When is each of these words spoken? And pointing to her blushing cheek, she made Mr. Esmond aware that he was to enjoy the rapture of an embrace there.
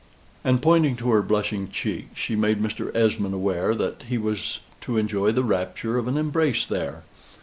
And 0.43 0.63
pointing 0.63 0.95
to 0.95 1.11
her 1.11 1.21
blushing 1.21 1.69
cheek, 1.69 2.07
she 2.15 2.35
made 2.35 2.59
Mr. 2.59 2.89
Esmond 2.95 3.35
aware 3.35 3.75
that 3.75 4.05
he 4.09 4.17
was 4.17 4.61
to 4.81 4.97
enjoy 4.97 5.31
the 5.31 5.43
rapture 5.43 5.99
of 5.99 6.07
an 6.07 6.17
embrace 6.17 6.65
there. 6.65 7.03